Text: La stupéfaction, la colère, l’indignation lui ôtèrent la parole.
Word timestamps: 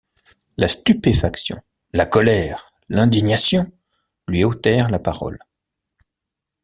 La 0.57 0.67
stupéfaction, 0.67 1.57
la 1.93 2.07
colère, 2.07 2.73
l’indignation 2.89 3.71
lui 4.27 4.43
ôtèrent 4.43 4.89
la 4.89 4.97
parole. 4.97 5.37